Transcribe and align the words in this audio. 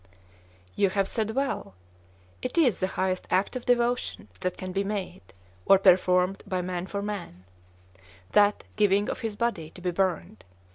"You 0.75 0.89
have 0.89 1.07
said 1.07 1.29
well. 1.35 1.75
It 2.41 2.57
is 2.57 2.79
the 2.79 2.87
highest 2.97 3.27
act 3.29 3.55
of 3.55 3.67
devotion 3.67 4.29
that 4.39 4.57
can 4.57 4.71
be 4.71 4.83
made, 4.83 5.21
or 5.63 5.77
performed, 5.77 6.41
by 6.47 6.63
man 6.63 6.87
for 6.87 7.03
man, 7.03 7.43
that 8.31 8.63
giving 8.77 9.11
of 9.11 9.19
his 9.19 9.35
body 9.35 9.69
to 9.69 9.79
be 9.79 9.91
burned. 9.91 10.43